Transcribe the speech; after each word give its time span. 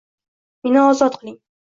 Meni 0.67 0.81
ozod 0.83 1.19
qiling. 1.21 1.37